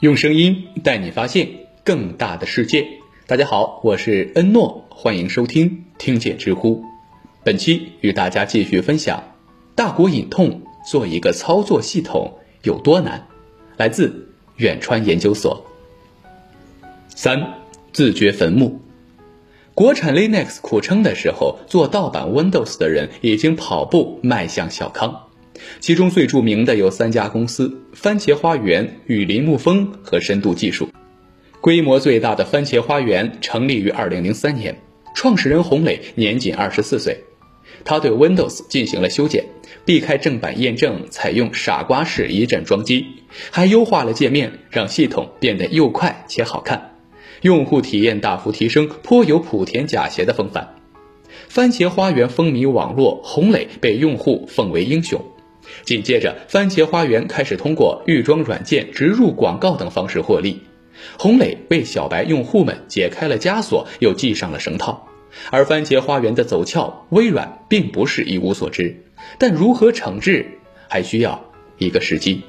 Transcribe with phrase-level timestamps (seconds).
[0.00, 1.48] 用声音带你发现
[1.82, 2.86] 更大的世界。
[3.26, 6.84] 大家好，我是恩诺，欢迎收听听见知乎。
[7.42, 9.20] 本期与大家继续分享：
[9.74, 13.26] 大国隐痛做一个操作系统有多难？
[13.76, 15.66] 来自远川研究所。
[17.08, 17.54] 三
[17.92, 18.80] 自掘坟墓。
[19.74, 25.27] 国产 Linux 苦撑的时候，做盗版 Windows 的人已经跑步迈向小康。
[25.80, 30.88] 其中最著名的有三家公司：番茄花园、雨林沐风和深度技术。
[31.60, 34.80] 规模最大的番茄花园成立于2003年，
[35.14, 37.18] 创始人洪磊年仅24岁。
[37.84, 39.44] 他对 Windows 进行了修剪，
[39.84, 43.06] 避开正版验证，采用傻瓜式一阵装机，
[43.50, 46.96] 还优化了界面，让系统变得又快且好看，
[47.42, 50.76] 用户体验大幅提升，颇有莆田假鞋的风范。
[51.48, 55.22] 番茄花园风靡网络，洪磊被用户奉为英雄。
[55.84, 60.62] 紧接着，番茄花园开始通过预装软件、植入广告等方式获利。
[61.18, 65.08] 洪磊为小白用户们解开了枷锁，又系上了绳套。
[65.50, 69.04] 而番茄花园的走俏，微软并不是一无所知，
[69.38, 70.46] 但如何惩治，
[70.88, 72.42] 还需要一个时机。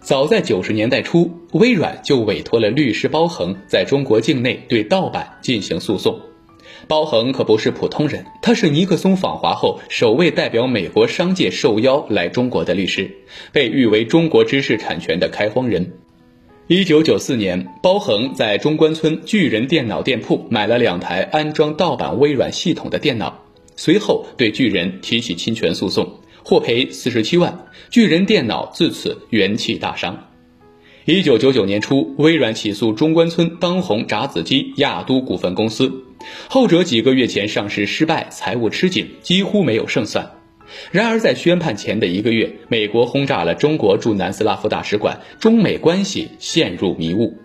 [0.00, 6.18] 早在九十年代初，微软就委托了律师包恒在中国境内对盗版进行诉讼。
[6.88, 13.10] 包恒可不是普通人，他是尼克松访华后首位代表美国商界受邀来中国的律师，
[13.52, 15.92] 被誉为中国知识产权的开荒人。
[16.66, 23.44] 一九九四年，包恒在中关村巨人电脑店铺买了两台安装盗版微软系统的电脑，
[23.76, 30.28] 随后对巨人提起侵权诉讼，获赔四十七万，巨人电脑自此元气大伤。
[31.06, 35.92] 一九九九年初，微软起诉中关村当红炸子鸡亚都股份公司。
[36.48, 40.30] 后者几个月前上市失败，财务吃紧，几乎没有胜算。
[40.92, 47.36] 然而在宣判前的一个月，美国轰炸了中国驻南斯拉夫大使馆，中美关系陷入迷雾。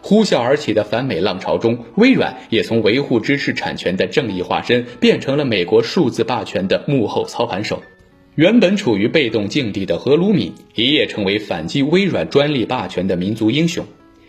[0.00, 7.82] 呼啸而起的反美浪潮中，微软也从维护知识产权的正义化身，变成了美国数字霸权的幕后操盘手。
[8.34, 13.84] 原本处于被动境地的何鲁敏，一夜成为反击微软专利霸权的民族英雄。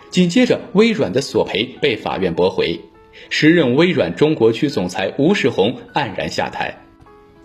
[0.10, 2.80] 紧接着，微软的索赔被法院驳回。
[3.30, 6.78] 时任微软中国区总裁吴世宏黯然下台。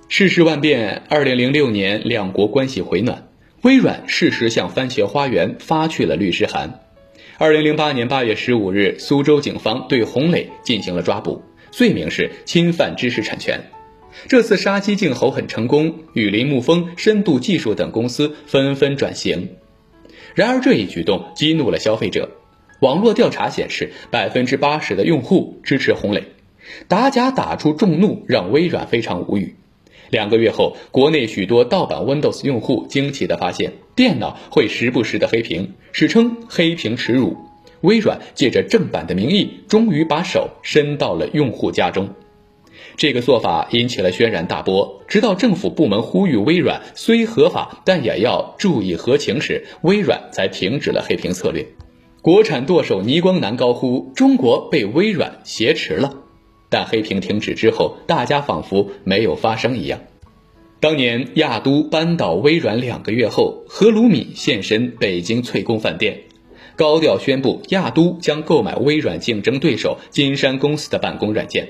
[0.09, 3.29] 世事万变，二零零六年两国关系回暖，
[3.63, 6.81] 微软适时向番茄花园发去了律师函。
[7.37, 13.61] 二零零八年八月十五日，苏州警方对洪磊进行了抓捕，罪名是侵犯知识产权。
[14.27, 19.51] 这次杀鸡儆猴很成功，雨林沐风、深度技术等公司纷纷转型。
[20.35, 22.29] 然而这一举动激怒了消费者。
[22.81, 26.29] 网络调查显示，百分之八十的用户支持洪磊，
[26.87, 29.57] 打假打出众怒，让微软非常无语。
[30.11, 37.37] 两个月后，国内许多盗版 Windows 用户惊奇地发现，电脑会时不时的黑屏，史称“黑屏耻辱”。
[37.83, 42.11] 微软借着正版的名义，终于把手伸到了用户家中。
[42.97, 51.67] 这个做法引起了轩然大波，直到政府部门呼吁微软虽合法，但也要注意合情时，微软才停止了黑屏策略。
[52.21, 56.15] 国产剁手倪光南高呼：“中国被微软挟持了。”
[56.69, 60.01] 但黑屏停止之后，大家仿佛没有发生一样。
[60.81, 66.21] 当年亚都搬到微软两个月后，何鲁敏现身北京翠宫饭店，
[66.77, 71.69] 高调宣布亚都将购买微软竞争对手金山公司的办公软件。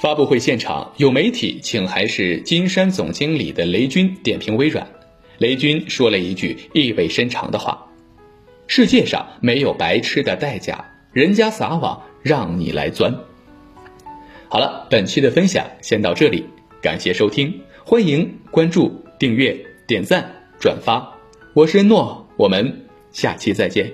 [0.00, 4.86] 发布会现场，有媒体请还是金山总经理的雷军点评微软。
[5.38, 7.89] 雷军说了一句意味深长的话。
[8.72, 13.12] 世界上没有白吃的代价，人家撒网让你来钻。
[14.48, 16.44] 好了，本期的分享先到这里，
[16.80, 17.52] 感谢收听，
[17.84, 19.58] 欢迎关注、订阅、
[19.88, 20.24] 点赞、
[20.60, 21.04] 转发，
[21.52, 23.92] 我是诺，我们下期再见。